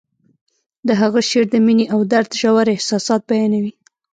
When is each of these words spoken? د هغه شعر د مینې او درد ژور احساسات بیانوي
د 0.87 0.89
هغه 1.01 1.19
شعر 1.29 1.45
د 1.51 1.55
مینې 1.65 1.85
او 1.93 1.99
درد 2.11 2.29
ژور 2.39 2.67
احساسات 2.71 3.21
بیانوي 3.29 3.73